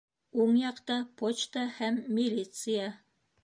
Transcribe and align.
Уң 0.45 0.55
яҡта 0.61 0.97
почта 1.23 1.67
һәм 1.77 2.03
милиция. 2.19 2.93